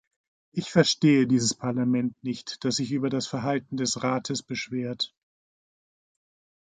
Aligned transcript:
Ich 0.51 0.71
verstehe 0.71 1.27
dieses 1.27 1.53
Parlament 1.53 2.15
nicht, 2.23 2.65
das 2.65 2.77
sich 2.77 2.91
über 2.91 3.11
das 3.11 3.27
Verhalten 3.27 3.77
des 3.77 4.01
Rates 4.01 4.41
beschwert. 4.41 5.13